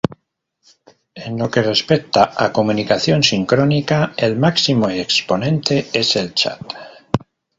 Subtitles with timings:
[1.13, 6.59] En lo que respecta a comunicación sincrónica, el máximo exponente es el chat.